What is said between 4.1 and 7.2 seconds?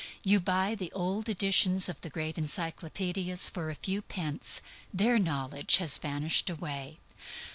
cents: their knowledge has vanished away.